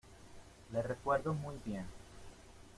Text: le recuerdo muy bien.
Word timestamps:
le 0.73 0.81
recuerdo 0.81 1.31
muy 1.35 1.53
bien. 1.63 1.85